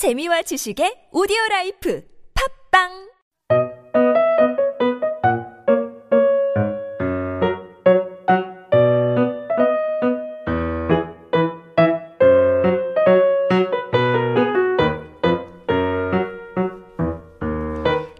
[0.00, 2.02] 재미와 지식의 오디오 라이프
[2.72, 2.88] 팝빵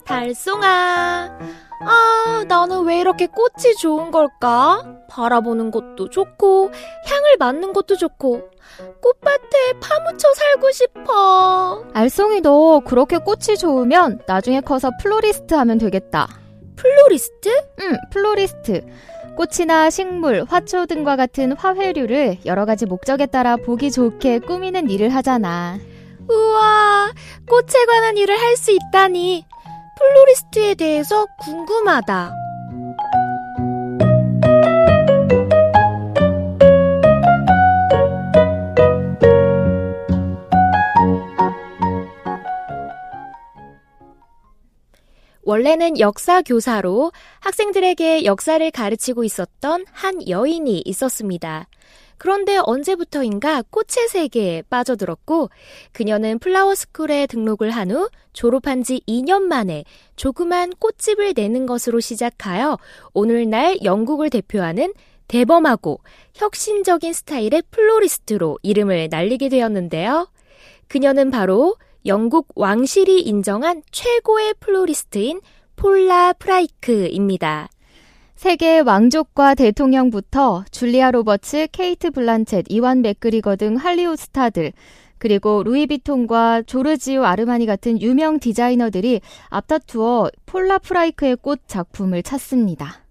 [0.04, 1.38] 달송아.
[1.82, 4.84] 아, 나는 왜 이렇게 꽃이 좋은 걸까?
[5.08, 6.70] 바라보는 것도 좋고,
[7.06, 8.50] 향 을 맡는 것도 좋고,
[9.00, 11.84] 꽃밭에 파묻혀 살고 싶어.
[11.94, 16.28] 알송이 너 그렇게 꽃이 좋으면 나중에 커서 플로리스트 하면 되겠다.
[16.76, 17.48] 플로리스트?
[17.80, 18.86] 응, 플로리스트.
[19.36, 25.78] 꽃이나 식물, 화초 등과 같은 화훼류를 여러 가지 목적에 따라 보기 좋게 꾸미는 일을 하잖아.
[26.28, 27.12] 우와,
[27.48, 29.44] 꽃에 관한 일을 할 수 있다니.
[29.98, 32.34] 플로리스트에 대해서 궁금하다.
[45.50, 51.66] 원래는 역사 교사로 학생들에게 역사를 가르치고 있었던 한 여인이 있었습니다.
[52.18, 55.50] 그런데 언제부터인가 꽃의 세계에 빠져들었고
[55.90, 59.82] 그녀는 flower school에 등록을 한 후 졸업한 지 2년 만에
[60.14, 62.78] 조그만 꽃집을 내는 것으로 시작하여
[63.12, 64.94] 오늘날 영국을 대표하는
[65.26, 65.98] 대범하고
[66.34, 70.28] 혁신적인 스타일의 플로리스트로 이름을 날리게 되었는데요.
[70.86, 71.74] 그녀는 바로
[72.06, 75.40] 영국 왕실이 인정한 최고의 플로리스트인
[75.76, 77.68] 폴라 프라이크입니다.
[78.36, 84.72] 세계 왕족과 대통령부터 줄리아 로버츠, 케이트 블란쳇, 이완 맥그리거 등 할리우드 스타들,
[85.18, 93.04] 그리고 루이 비통과 조르지오 아르마니 같은 유명 디자이너들이 앞다투어 폴라 프라이크의 꽃 작품을 찾습니다.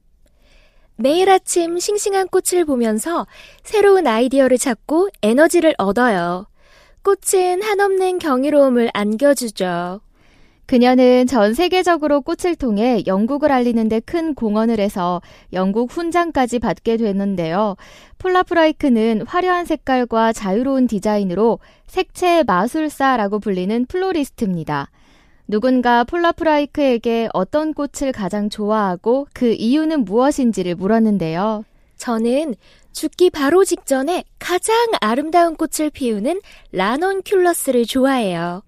[0.96, 3.28] 매일 아침 싱싱한 꽃을 보면서
[3.64, 6.49] 새로운 아이디어를 찾고 에너지를 얻어요.
[7.04, 10.02] 꽃은 한없는 경이로움을 안겨주죠.
[10.66, 15.20] 그녀는 전 세계적으로 꽃을 통해 영국을 알리는데 큰 공헌을 해서
[15.52, 17.76] 영국 훈장까지 받게 됐는데요.
[18.20, 24.92] 폴라프라이크는 화려한 색깔과 자유로운 디자인으로 색채의 마술사라고 불리는 플로리스트입니다.
[25.48, 31.64] 누군가 폴라프라이크에게 어떤 꽃을 가장 좋아하고 그 이유는 무엇인지를 물었는데요.
[31.98, 32.54] 저는
[32.92, 36.42] 죽기 바로 직전에 가장 아름다운 꽃을 피우는
[36.74, 38.64] 라넌큘러스를 좋아해요.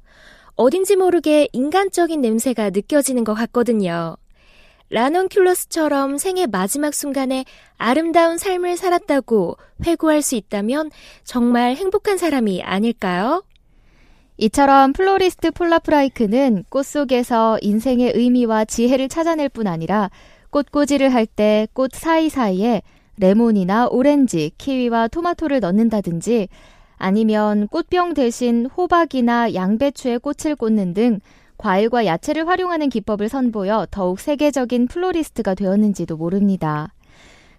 [0.56, 4.18] 어딘지 모르게 인간적인 냄새가 느껴지는 것 같거든요.
[4.92, 7.46] 라넌큘러스처럼 생의 마지막 순간에
[7.78, 10.92] 아름다운 삶을 살았다고 회고할 수 있다면
[11.24, 13.44] 정말 행복한 사람이 아닐까요?
[14.38, 20.10] 이처럼 플로리스트 폴라프라이크는 꽃 속에서 인생의 의미와 지혜를 찾아낼 뿐 아니라
[20.50, 22.82] 꽃꽂이를 할 때 꽃 사이사이에
[23.18, 26.48] 레몬이나 오렌지, 키위와 토마토를 넣는다든지
[26.98, 31.20] 아니면 꽃병 대신 호박이나 양배추에 꽃을 꽂는 등
[31.58, 36.94] 과일과 야채를 활용하는 기법을 선보여 더욱 세계적인 플로리스트가 되었는지도 모릅니다.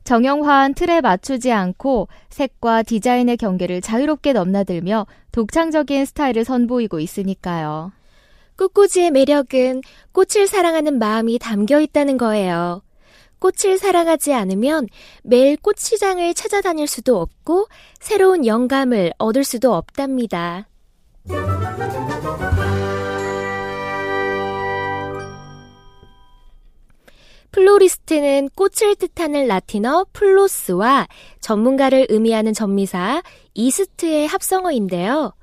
[0.04, 7.92] 정형화한 틀에 맞추지 않고 색과 디자인의 경계를 자유롭게 넘나들며 독창적인 스타일을 선보이고 있으니까요.
[8.58, 9.82] 꽃꽂이의 매력은
[10.12, 12.82] 꽃을 사랑하는 마음이 담겨 있다는 거예요.
[13.42, 14.86] 꽃을 사랑하지 않으면
[15.24, 17.66] 매일 꽃시장을 찾아다닐 수도 없고
[17.98, 20.68] 새로운 영감을 얻을 수도 없답니다.
[27.50, 31.08] 플로리스트는 꽃을 뜻하는 라틴어 flos와
[31.40, 33.22] 전문가를 의미하는 접미사
[33.54, 35.34] ist의 합성어인데요.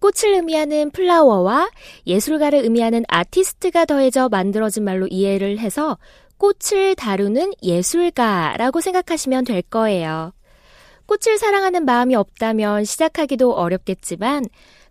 [0.00, 1.70] 꽃을 의미하는 flower와
[2.06, 5.96] 예술가를 의미하는 artist가 더해져 만들어진 말로 이해를 해서
[6.44, 10.32] 꽃을 다루는 예술가라고 생각하시면 될 거예요.
[11.06, 14.44] 꽃을 사랑하는 마음이 없다면 시작하기도 어렵겠지만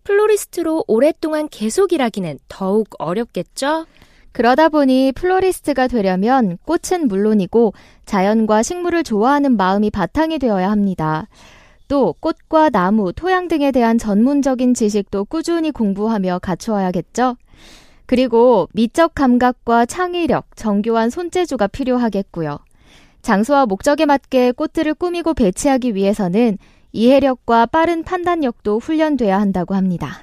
[0.03, 3.85] 플로리스트로 오랫동안 계속 일하기는 더욱 어렵겠죠?
[4.31, 7.73] 그러다 보니 플로리스트가 되려면 꽃은 물론이고
[8.05, 11.27] 자연과 식물을 좋아하는 마음이 바탕이 되어야 합니다.
[11.87, 17.35] 또 꽃과 나무, 토양 등에 대한 전문적인 지식도 꾸준히 공부하며 갖추어야겠죠?
[18.05, 22.59] 그리고 미적 감각과 창의력, 정교한 손재주가 필요하겠고요.
[23.21, 26.57] 장소와 목적에 맞게 꽃들을 꾸미고 배치하기 위해서는
[26.91, 30.21] 이해력과 빠른 판단력도 훈련돼야 한다고 합니다.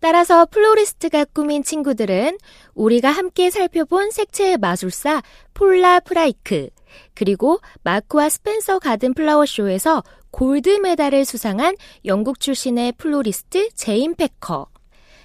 [0.00, 2.38] 따라서 플로리스트가 꿈인 친구들은
[2.74, 5.22] 우리가 함께 살펴본 색채의 마술사
[5.52, 6.70] 폴라 프라이크,
[7.14, 11.76] 그리고 마크와 스펜서 garden flower show에서 gold medal을 수상한
[12.06, 14.68] 영국 출신의 플로리스트 제인 패커,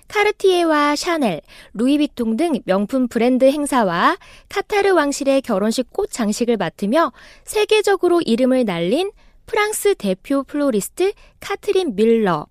[0.07, 1.41] 카르티에와 샤넬,
[1.73, 4.17] 루이비통 등 명품 브랜드 행사와
[4.49, 7.11] 카타르 왕실의 결혼식 꽃 장식을 맡으며
[7.43, 9.11] 세계적으로 이름을 날린
[9.45, 12.47] 프랑스 대표 플로리스트 카트린 뮐러,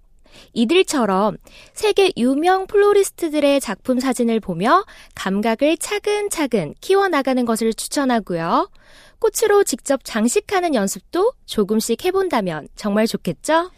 [0.53, 1.37] 이들처럼
[1.73, 4.85] 세계 유명 플로리스트들의 작품 사진을 보며
[5.15, 8.71] 감각을 차근차근 키워나가는 것을 추천하고요.
[9.19, 13.71] 꽃으로 직접 장식하는 연습도 조금씩 해본다면 정말 좋겠죠?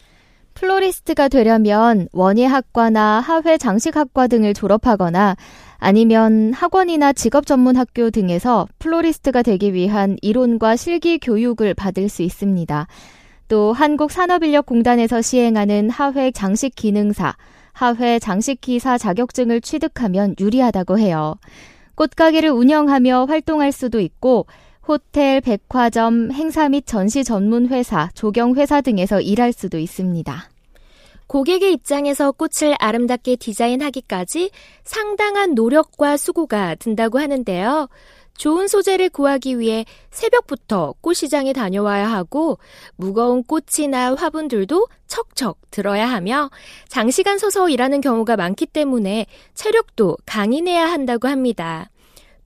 [0.56, 5.36] 플로리스트가 되려면 원예학과나 화훼 장식학과 등을 졸업하거나
[5.76, 12.86] 아니면 학원이나 직업 전문 학교 등에서 플로리스트가 되기 위한 이론과 실기 교육을 받을 수 있습니다.
[13.48, 17.36] 또 한국산업인력공단에서 시행하는 화훼 장식 기능사,
[17.72, 21.34] 하회 장식 기사 자격증을 취득하면 유리하다고 해요.
[21.96, 24.46] 꽃가게를 운영하며 활동할 수도 있고
[24.88, 30.48] 호텔, 백화점, 행사 및 전시 전문 회사, 조경 회사 등에서 일할 수도 있습니다.
[31.26, 34.50] 고객의 입장에서 꽃을 아름답게 디자인하기까지
[34.84, 37.88] 상당한 노력과 수고가 든다고 하는데요.
[38.36, 42.58] 좋은 소재를 구하기 위해 새벽부터 꽃시장에 다녀와야 하고
[42.94, 46.50] 무거운 꽃이나 화분들도 척척 들어야 하며
[46.86, 51.90] 장시간 서서 일하는 경우가 많기 때문에 체력도 강인해야 한다고 합니다.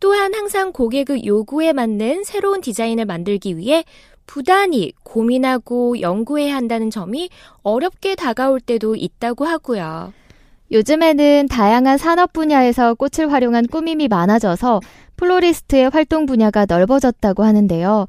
[0.01, 3.85] 또한 항상 고객의 요구에 맞는 새로운 디자인을 만들기 위해
[4.27, 7.29] 부단히 고민하고 연구해야 한다는 점이
[7.63, 10.13] 어렵게 다가올 때도 있다고 하고요.
[10.73, 14.81] 요즘에는 다양한 산업 분야에서 꽃을 활용한 꾸밈이 많아져서
[15.17, 18.07] 플로리스트의 활동 분야가 넓어졌다고 하는데요.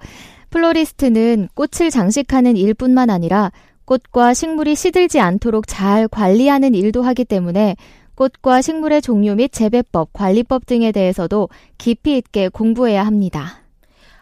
[0.51, 3.51] 플로리스트는 꽃을 장식하는 일뿐만 아니라
[3.85, 7.75] 꽃과 식물이 시들지 않도록 잘 관리하는 일도 하기 때문에
[8.21, 13.63] 꽃과 식물의 종류 및 재배법, 관리법 등에 대해서도 깊이 있게 공부해야 합니다.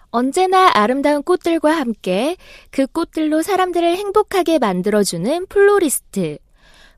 [0.10, 2.38] 언제나 아름다운 꽃들과 함께
[2.72, 6.38] 그 꽃들로 사람들을 행복하게 만들어주는 플로리스트.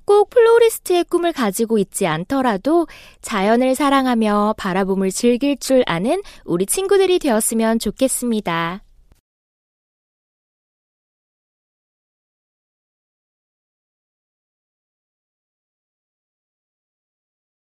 [0.05, 2.85] 꼭 플로리스트의 꿈을 가지고 있지 않더라도
[3.21, 8.83] 자연을 사랑하며 바라봄을 즐길 줄 아는 우리 친구들이 되었으면 좋겠습니다.